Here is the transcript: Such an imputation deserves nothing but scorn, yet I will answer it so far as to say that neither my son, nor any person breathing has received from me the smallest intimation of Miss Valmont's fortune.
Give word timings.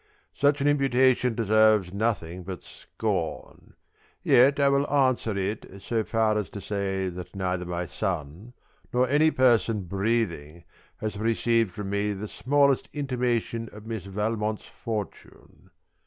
Such 0.33 0.61
an 0.61 0.67
imputation 0.67 1.35
deserves 1.35 1.93
nothing 1.93 2.41
but 2.41 2.63
scorn, 2.63 3.75
yet 4.23 4.59
I 4.59 4.67
will 4.67 4.91
answer 4.91 5.37
it 5.37 5.79
so 5.83 6.03
far 6.03 6.39
as 6.39 6.49
to 6.49 6.59
say 6.59 7.07
that 7.09 7.35
neither 7.35 7.67
my 7.67 7.85
son, 7.85 8.53
nor 8.91 9.07
any 9.07 9.29
person 9.29 9.83
breathing 9.83 10.63
has 10.97 11.17
received 11.17 11.71
from 11.73 11.91
me 11.91 12.13
the 12.13 12.27
smallest 12.27 12.89
intimation 12.93 13.69
of 13.71 13.85
Miss 13.85 14.05
Valmont's 14.05 14.65
fortune. 14.65 15.69